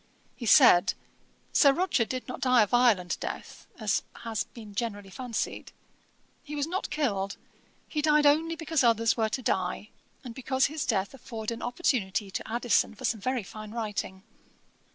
He 0.35 0.47
said, 0.47 0.95
'Sir 1.53 1.71
Roger 1.73 2.05
did 2.05 2.27
not 2.27 2.41
die 2.41 2.63
a 2.63 2.65
violent 2.65 3.19
death, 3.19 3.67
as 3.79 4.01
has 4.23 4.45
been 4.45 4.73
generally 4.73 5.11
fancied. 5.11 5.71
He 6.41 6.55
was 6.55 6.65
not 6.65 6.89
killed; 6.89 7.37
he 7.87 8.01
died 8.01 8.25
only 8.25 8.55
because 8.55 8.83
others 8.83 9.15
were 9.15 9.29
to 9.29 9.43
die, 9.43 9.89
and 10.23 10.33
because 10.33 10.65
his 10.65 10.87
death 10.87 11.13
afforded 11.13 11.53
an 11.53 11.61
opportunity 11.61 12.31
to 12.31 12.51
Addison 12.51 12.95
for 12.95 13.05
some 13.05 13.21
very 13.21 13.43
fine 13.43 13.69
writing. 13.73 14.23